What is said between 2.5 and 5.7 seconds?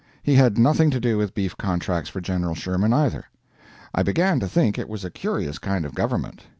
Sherman, either. I began to think it was a curious